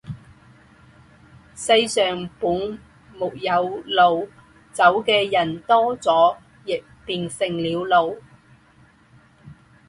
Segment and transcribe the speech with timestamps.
[1.53, 2.79] 世上本
[3.19, 4.27] 没有路，
[4.71, 8.19] 走的人多了，也便成了路。